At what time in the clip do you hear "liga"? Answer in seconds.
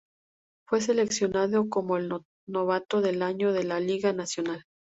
3.79-4.13